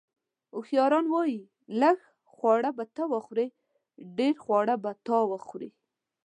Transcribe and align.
اوښیاران 0.55 1.05
وایي: 1.09 1.39
لږ 1.81 1.97
خواړه 2.33 2.69
به 2.77 2.85
ته 2.95 3.03
وخورې، 3.13 3.45
ډېر 4.17 4.33
خواړه 4.43 4.75
به 4.83 4.91
تا 5.05 5.17
وخوري. 5.31 5.69